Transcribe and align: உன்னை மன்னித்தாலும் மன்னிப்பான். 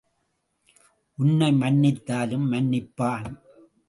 உன்னை 1.17 1.49
மன்னித்தாலும் 1.51 2.47
மன்னிப்பான். 2.51 3.29